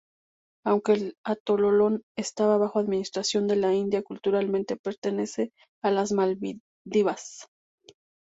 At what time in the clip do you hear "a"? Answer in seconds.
5.83-5.91